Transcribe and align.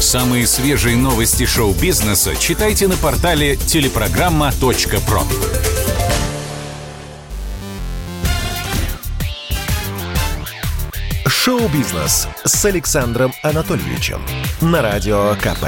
Самые 0.00 0.46
свежие 0.46 0.96
новости 0.96 1.46
шоу-бизнеса 1.46 2.36
читайте 2.36 2.88
на 2.88 2.96
портале 2.96 3.56
телепрограмма.про. 3.56 5.22
Шоу-бизнес 11.26 12.28
с 12.44 12.64
Александром 12.64 13.32
Анатольевичем 13.42 14.22
на 14.60 14.82
Радио 14.82 15.34
КП. 15.36 15.66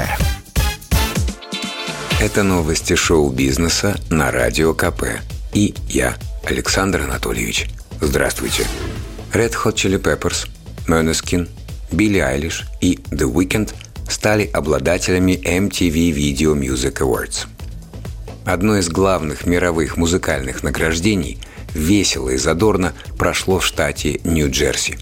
Это 2.19 2.41
новости 2.41 2.95
шоу-бизнеса 2.95 3.99
на 4.09 4.31
Радио 4.31 4.73
КП. 4.73 5.03
И 5.53 5.75
я, 5.87 6.15
Александр 6.43 7.01
Анатольевич. 7.01 7.67
Здравствуйте. 8.01 8.65
Red 9.33 9.53
Hot 9.63 9.75
Chili 9.75 10.01
Peppers, 10.01 10.47
Måneskin, 10.87 11.47
Билли 11.91 12.19
Айлиш 12.19 12.65
и 12.81 12.99
The 13.11 13.31
Weeknd 13.31 13.73
стали 14.09 14.49
обладателями 14.51 15.33
MTV 15.33 16.11
Video 16.11 16.53
Music 16.53 16.99
Awards. 16.99 17.47
Одно 18.45 18.77
из 18.77 18.89
главных 18.89 19.45
мировых 19.45 19.97
музыкальных 19.97 20.63
награждений 20.63 21.39
весело 21.73 22.29
и 22.29 22.37
задорно 22.37 22.93
прошло 23.17 23.59
в 23.59 23.65
штате 23.65 24.21
Нью-Джерси. 24.23 24.97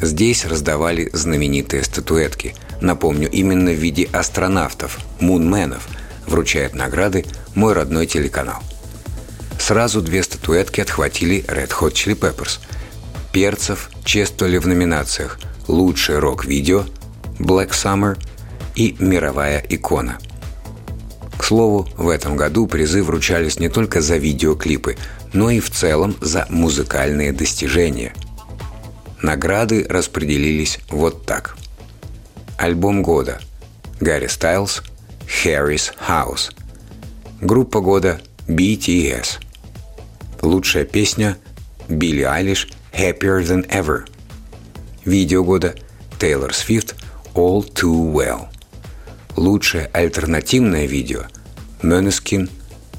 Здесь 0.00 0.44
раздавали 0.44 1.08
знаменитые 1.12 1.82
статуэтки, 1.84 2.54
напомню, 2.80 3.30
именно 3.30 3.70
в 3.70 3.76
виде 3.76 4.08
астронавтов, 4.12 4.98
мунменов, 5.20 5.88
вручает 6.26 6.74
награды 6.74 7.24
мой 7.54 7.72
родной 7.72 8.06
телеканал. 8.06 8.62
Сразу 9.58 10.02
две 10.02 10.22
статуэтки 10.22 10.80
отхватили 10.80 11.44
Red 11.48 11.70
Hot 11.80 11.92
Chili 11.92 12.18
Peppers. 12.18 12.58
Перцев 13.32 13.90
чествовали 14.04 14.58
в 14.58 14.66
номинациях 14.66 15.38
«Лучшее 15.68 16.18
рок-видео», 16.18 16.84
«Black 17.38 17.70
Summer» 17.70 18.18
и 18.74 18.96
«Мировая 18.98 19.64
икона». 19.68 20.18
К 21.36 21.44
слову, 21.44 21.88
в 21.96 22.08
этом 22.08 22.36
году 22.36 22.66
призы 22.66 23.02
вручались 23.02 23.58
не 23.58 23.68
только 23.68 24.00
за 24.00 24.16
видеоклипы, 24.16 24.96
но 25.32 25.50
и 25.50 25.60
в 25.60 25.70
целом 25.70 26.16
за 26.20 26.46
музыкальные 26.48 27.32
достижения. 27.32 28.14
Награды 29.22 29.86
распределились 29.88 30.78
вот 30.88 31.26
так. 31.26 31.56
Альбом 32.58 33.02
года– 33.02 33.40
Гарри 34.00 34.26
Стайлз, 34.26 34.82
Harry's 35.44 35.92
House. 36.08 36.52
Группа 37.40 37.80
года– 37.80 38.20
BTS. 38.48 39.38
Лучшая 40.42 40.84
песня– 40.84 41.36
Билли 41.88 42.22
Айлиш 42.22 42.68
«Happier 42.92 43.42
Than 43.42 43.68
Ever». 43.68 44.06
Видео 45.06 45.44
года– 45.44 45.76
Тейлор 46.18 46.52
Свифт 46.52 46.96
«All 47.34 47.62
Too 47.72 48.12
Well». 48.12 48.48
Лучшее 49.36 49.88
альтернативное 49.92 50.86
видео– 50.86 51.26
Måneskin 51.80 52.50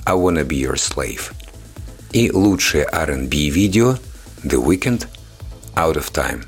«I 0.05 0.13
Wanna 0.13 0.47
Be 0.47 0.61
Your 0.61 0.75
Slave». 0.75 1.33
И 2.13 2.31
лучшее 2.31 2.85
R&B 2.85 3.49
видео– 3.49 3.97
The 4.43 4.63
Weeknd 4.63 5.05
«Out 5.75 5.95
of 5.95 6.13
Time». 6.13 6.45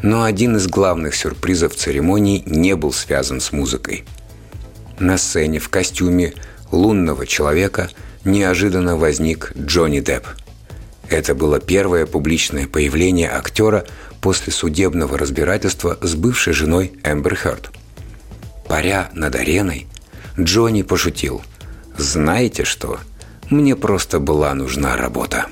Но 0.00 0.24
один 0.24 0.56
из 0.56 0.68
главных 0.68 1.14
сюрпризов 1.14 1.76
церемонии 1.76 2.42
не 2.46 2.74
был 2.76 2.94
связан 2.94 3.42
с 3.42 3.52
музыкой. 3.52 4.04
На 4.98 5.18
сцене 5.18 5.58
в 5.58 5.68
костюме 5.68 6.32
лунного 6.70 7.26
человека 7.26 7.90
неожиданно 8.24 8.96
возник 8.96 9.52
Джонни 9.54 10.00
Депп. 10.00 10.28
Это 11.08 11.34
было 11.34 11.60
первое 11.60 12.06
публичное 12.06 12.66
появление 12.66 13.30
актера 13.30 13.84
после 14.20 14.52
судебного 14.52 15.18
разбирательства 15.18 15.98
с 16.00 16.14
бывшей 16.14 16.52
женой 16.52 16.92
Эмбер 17.04 17.36
Хёрд. 17.36 17.70
Паря 18.66 19.10
над 19.12 19.34
ареной, 19.34 19.86
Джонни 20.38 20.82
пошутил 20.82 21.42
«Знаете 21.96 22.64
что? 22.64 22.98
Мне 23.50 23.76
просто 23.76 24.18
была 24.18 24.54
нужна 24.54 24.96
работа». 24.96 25.46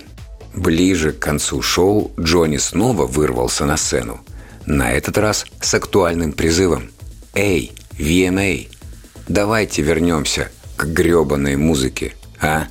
Ближе 0.55 1.13
к 1.13 1.19
концу 1.19 1.63
шоу 1.63 2.11
Джонни 2.19 2.57
снова 2.57 3.07
вырвался 3.07 3.67
на 3.67 3.77
сцену. 3.77 4.21
На 4.67 4.93
этот 4.93 5.19
раз 5.19 5.47
с 5.61 5.75
актуальным 5.75 6.33
призывом 6.33 6.91
«Эй, 7.35 7.73
VMA, 7.99 8.69
давайте 9.29 9.83
вернемся 9.83 10.51
к 10.77 10.87
гребаной 10.87 11.57
музыке, 11.57 12.15
а?» 12.41 12.67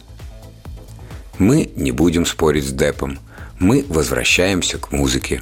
Мы 1.40 1.72
не 1.78 1.92
будем 1.92 2.26
спорить 2.26 2.68
с 2.68 2.74
Депом. 2.74 3.18
Мы 3.60 3.86
возвращаемся 3.88 4.78
к 4.78 4.92
музыке. 4.92 5.42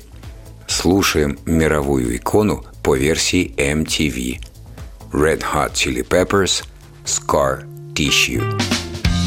Слушаем 0.68 1.40
мировую 1.46 2.16
икону 2.16 2.64
по 2.84 2.96
версии 2.96 3.52
MTV. 3.58 4.40
Red 5.12 5.44
Hot 5.54 5.74
Chili 5.74 6.08
Peppers 6.08 6.64
Scar 7.04 7.64
Tissue. 7.96 8.44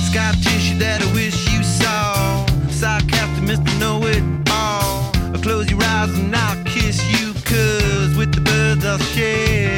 Scar 0.09 0.32
tissue 0.34 0.78
that 0.78 1.03
I 1.03 1.12
wish 1.12 1.34
you 1.53 1.62
saw. 1.64 2.47
Sarcastic, 2.70 3.44
Mr. 3.44 3.80
Know 3.80 4.04
It 4.06 4.22
All. 4.48 5.10
Close 5.42 5.69
your 5.70 5.82
eyes 5.82 6.16
and 6.16 6.36
I'll 6.36 6.62
kiss 6.64 7.03
you, 7.10 7.32
cause 7.44 8.16
with 8.16 8.32
the 8.32 8.42
birds 8.42 8.84
I'll 8.84 8.98
share. 8.98 9.76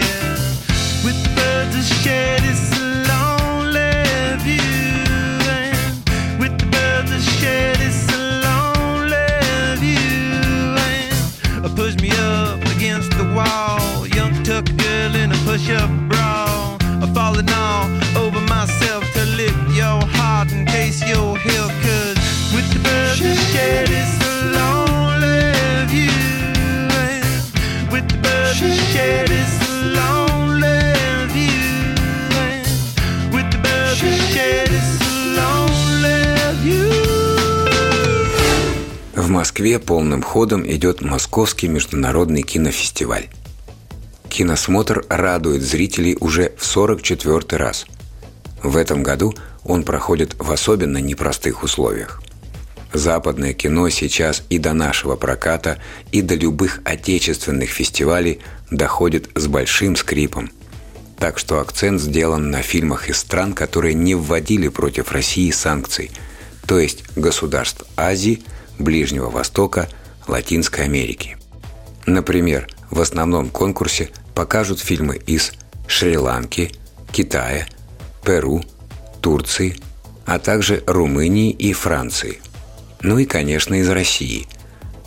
With 1.04 1.16
the 1.24 1.30
birds 1.36 1.76
I'll 1.76 2.02
share 2.02 2.41
push 15.44 15.70
up 15.70 15.90
bra. 16.08 16.78
Falling 17.14 17.50
all 17.50 17.86
over 18.16 18.40
myself 18.48 19.04
to 19.12 19.24
lift 19.36 19.58
your 19.76 20.00
heart 20.16 20.50
and 20.52 20.66
taste 20.66 21.06
your 21.06 21.36
hill. 21.36 21.68
Cause 21.84 22.16
with 22.54 22.68
the 22.72 22.78
birds 22.78 23.20
I 23.20 23.34
share 23.52 23.86
this 23.86 24.12
lonely 24.56 25.52
view. 25.92 26.08
With 27.92 28.08
the 28.08 28.18
birds 28.24 28.62
I 28.62 28.72
share 28.92 29.26
this 29.26 29.52
lonely 29.98 30.80
view. 31.34 31.94
With 33.34 33.48
the 33.52 33.58
birds 33.58 34.00
I 34.02 34.16
share 34.32 34.66
this 34.74 34.90
lonely 35.36 36.20
view. 36.62 36.92
В 39.14 39.28
Москве 39.28 39.78
полным 39.78 40.22
ходом 40.22 40.64
идет 40.66 41.02
Московский 41.02 41.68
международный 41.68 42.42
кинофестиваль. 42.42 43.28
Киносмотр 44.32 45.04
радует 45.10 45.60
зрителей 45.60 46.16
уже 46.18 46.54
в 46.56 46.64
44 46.64 47.58
раз. 47.58 47.84
В 48.62 48.78
этом 48.78 49.02
году 49.02 49.34
он 49.62 49.82
проходит 49.82 50.36
в 50.38 50.50
особенно 50.50 50.96
непростых 50.96 51.62
условиях. 51.62 52.22
Западное 52.94 53.52
кино 53.52 53.90
сейчас 53.90 54.42
и 54.48 54.58
до 54.58 54.72
нашего 54.72 55.16
проката, 55.16 55.76
и 56.12 56.22
до 56.22 56.34
любых 56.34 56.80
отечественных 56.84 57.68
фестивалей 57.68 58.40
доходит 58.70 59.28
с 59.34 59.48
большим 59.48 59.96
скрипом. 59.96 60.50
Так 61.18 61.38
что 61.38 61.60
акцент 61.60 62.00
сделан 62.00 62.50
на 62.50 62.62
фильмах 62.62 63.10
из 63.10 63.18
стран, 63.18 63.52
которые 63.52 63.92
не 63.92 64.14
вводили 64.14 64.68
против 64.68 65.12
России 65.12 65.50
санкций, 65.50 66.10
то 66.66 66.78
есть 66.78 67.04
государств 67.16 67.84
Азии, 67.98 68.42
Ближнего 68.78 69.28
Востока, 69.28 69.90
Латинской 70.26 70.86
Америки. 70.86 71.36
Например, 72.06 72.66
в 72.90 73.00
основном 73.00 73.50
конкурсе 73.50 74.10
покажут 74.34 74.80
фильмы 74.80 75.16
из 75.16 75.52
Шри-Ланки, 75.86 76.72
Китая, 77.10 77.66
Перу, 78.24 78.62
Турции, 79.20 79.76
а 80.24 80.38
также 80.38 80.82
Румынии 80.86 81.50
и 81.50 81.72
Франции. 81.72 82.40
Ну 83.00 83.18
и, 83.18 83.24
конечно, 83.24 83.74
из 83.74 83.88
России. 83.88 84.46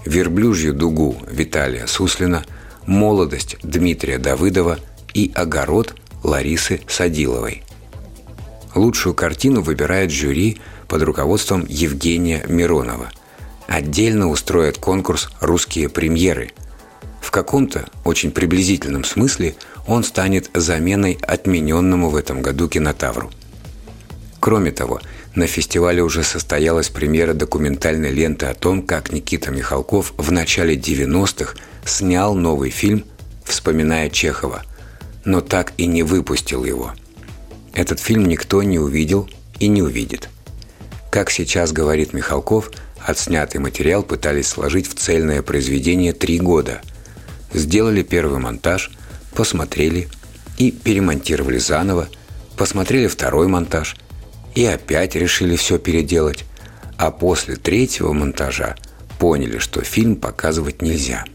«Верблюжью 0.06 0.74
дугу» 0.74 1.18
Виталия 1.28 1.88
Суслина, 1.88 2.46
«Молодость» 2.86 3.58
Дмитрия 3.64 4.20
Давыдова 4.20 4.80
и 5.14 5.32
«Огород» 5.34 5.96
Ларисы 6.22 6.82
Садиловой. 6.88 7.64
Лучшую 8.76 9.16
картину 9.16 9.62
выбирает 9.62 10.12
жюри 10.12 10.60
под 10.88 11.02
руководством 11.02 11.66
Евгения 11.68 12.46
Миронова. 12.48 13.10
Отдельно 13.68 14.30
устроят 14.30 14.78
конкурс 14.78 15.30
«Русские 15.40 15.90
премьеры», 15.90 16.52
каком-то 17.36 17.90
очень 18.06 18.32
приблизительном 18.32 19.04
смысле 19.04 19.58
он 19.88 20.06
станет 20.06 20.50
заменой 20.54 21.18
отмененному 21.22 22.10
в 22.10 22.16
этом 22.16 22.42
году 22.42 22.70
кинотавру. 22.70 23.30
Кроме 24.40 24.72
того, 24.72 25.02
на 25.36 25.46
фестивале 25.46 26.02
уже 26.02 26.24
состоялась 26.24 26.88
премьера 26.88 27.34
документальной 27.34 28.12
ленты 28.14 28.46
о 28.46 28.54
том, 28.54 28.82
как 28.82 29.12
Никита 29.12 29.52
Михалков 29.52 30.14
в 30.16 30.32
начале 30.32 30.78
90-х 30.78 31.56
снял 31.84 32.36
новый 32.36 32.70
фильм 32.70 33.04
«Вспоминая 33.44 34.10
Чехова», 34.10 34.64
но 35.26 35.42
так 35.42 35.74
и 35.76 35.88
не 35.88 36.04
выпустил 36.04 36.64
его. 36.64 36.94
Этот 37.74 38.00
фильм 38.00 38.28
никто 38.28 38.64
не 38.64 38.80
увидел 38.80 39.30
и 39.60 39.68
не 39.68 39.82
увидит. 39.82 40.30
Как 41.12 41.30
сейчас 41.30 41.74
говорит 41.74 42.14
Михалков, 42.14 42.72
отснятый 43.06 43.60
материал 43.60 44.04
пытались 44.04 44.48
сложить 44.48 44.88
в 44.88 44.94
цельное 44.94 45.42
произведение 45.42 46.14
три 46.14 46.40
года– 46.40 46.80
сделали 47.56 48.04
первый 48.04 48.40
монтаж, 48.40 48.92
посмотрели 49.34 50.08
и 50.58 50.72
перемонтировали 50.72 51.58
заново, 51.58 52.08
посмотрели 52.58 53.08
второй 53.08 53.48
монтаж 53.48 53.96
и 54.54 54.66
опять 54.66 55.16
решили 55.16 55.56
все 55.56 55.78
переделать, 55.78 56.46
а 56.98 57.12
после 57.12 57.56
третьего 57.56 58.14
монтажа 58.14 58.76
поняли, 59.20 59.58
что 59.58 59.82
фильм 59.82 60.16
показывать 60.16 60.82
нельзя. 60.82 61.26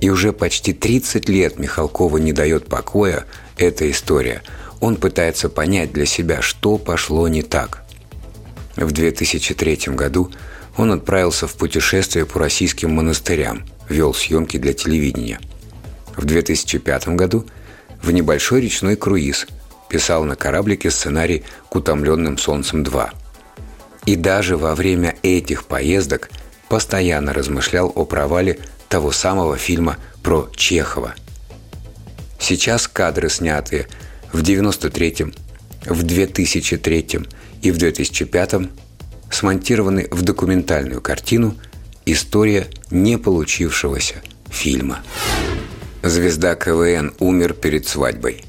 И 0.00 0.08
уже 0.10 0.32
почти 0.32 0.72
30 0.72 1.28
лет 1.28 1.58
Михалкова 1.58 2.16
не 2.16 2.32
дает 2.32 2.66
покоя 2.66 3.24
эта 3.58 3.90
история. 3.90 4.42
Он 4.80 4.96
пытается 4.96 5.50
понять 5.50 5.92
для 5.92 6.06
себя, 6.06 6.40
что 6.40 6.78
пошло 6.78 7.28
не 7.28 7.42
так. 7.42 7.84
В 8.76 8.92
2003 8.92 9.94
году 9.94 10.30
он 10.76 10.92
отправился 10.92 11.46
в 11.46 11.54
путешествие 11.54 12.26
по 12.26 12.38
российским 12.38 12.92
монастырям, 12.92 13.64
вел 13.88 14.14
съемки 14.14 14.56
для 14.56 14.72
телевидения. 14.72 15.40
В 16.16 16.24
2005 16.24 17.08
году 17.08 17.46
в 18.02 18.10
небольшой 18.10 18.60
речной 18.60 18.96
круиз 18.96 19.46
писал 19.88 20.24
на 20.24 20.36
кораблике 20.36 20.90
сценарий 20.90 21.44
«К 21.68 21.76
утомленным 21.76 22.38
солнцем 22.38 22.82
2». 22.82 23.10
И 24.06 24.16
даже 24.16 24.56
во 24.56 24.74
время 24.74 25.16
этих 25.22 25.64
поездок 25.64 26.30
постоянно 26.68 27.32
размышлял 27.32 27.92
о 27.94 28.04
провале 28.04 28.58
того 28.88 29.12
самого 29.12 29.56
фильма 29.56 29.98
про 30.22 30.48
Чехова. 30.54 31.14
Сейчас 32.38 32.88
кадры, 32.88 33.28
снятые 33.28 33.88
в 34.32 34.42
93-м, 34.42 35.34
в 35.84 36.02
2003 36.02 37.20
и 37.62 37.70
в 37.70 37.76
2005 37.76 38.54
смонтированы 39.30 40.08
в 40.10 40.22
документальную 40.22 41.00
картину 41.00 41.56
«История 42.04 42.68
не 42.90 43.16
получившегося 43.16 44.16
фильма». 44.50 45.00
Звезда 46.02 46.54
КВН 46.54 47.14
умер 47.18 47.54
перед 47.54 47.86
свадьбой. 47.86 48.44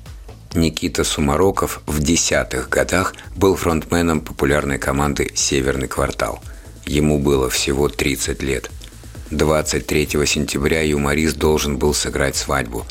Никита 0.54 1.04
Сумароков 1.04 1.82
в 1.86 2.02
десятых 2.02 2.70
годах 2.70 3.14
был 3.36 3.56
фронтменом 3.56 4.22
популярной 4.22 4.78
команды 4.78 5.32
«Северный 5.34 5.88
квартал». 5.88 6.42
Ему 6.86 7.20
было 7.20 7.50
всего 7.50 7.88
30 7.88 8.42
лет. 8.42 8.70
23 9.32 10.08
сентября 10.26 10.82
юморист 10.82 11.38
должен 11.38 11.78
был 11.78 11.94
сыграть 11.94 12.36
свадьбу, 12.36 12.86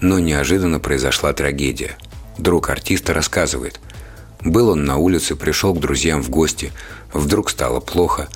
но 0.00 0.18
неожиданно 0.18 0.80
произошла 0.80 1.34
трагедия. 1.34 1.96
Друг 2.38 2.70
артиста 2.70 3.12
рассказывает. 3.12 3.78
Был 4.44 4.70
он 4.70 4.84
на 4.84 4.96
улице, 4.96 5.36
пришел 5.36 5.74
к 5.74 5.80
друзьям 5.80 6.22
в 6.22 6.30
гости, 6.30 6.72
вдруг 7.12 7.50
стало 7.50 7.80
плохо. 7.80 8.28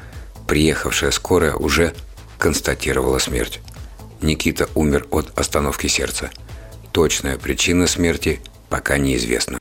Приехавшая 0.47 1.11
скорая 1.11 1.55
уже 1.55 1.95
констатировала 2.39 3.19
смерть. 3.19 3.61
Никита 4.21 4.69
умер 4.75 5.07
от 5.11 5.39
остановки 5.39 5.89
сердца. 5.89 6.31
Точная 6.93 7.37
причина 7.37 7.87
смерти 7.87 8.41
пока 8.69 8.99
неизвестна. 8.99 9.59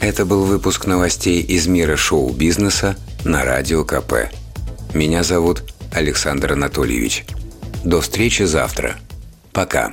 Это 0.00 0.24
был 0.24 0.44
выпуск 0.44 0.86
новостей 0.86 1.40
из 1.42 1.66
мира 1.66 1.96
шоу-бизнеса 1.96 2.96
на 3.24 3.44
Радио 3.44 3.84
КП. 3.84 4.30
Меня 4.94 5.22
зовут 5.22 5.64
Александр 5.92 6.52
Анатольевич. 6.52 7.24
До 7.84 8.00
встречи 8.00 8.42
завтра. 8.42 8.96
Пока. 9.52 9.92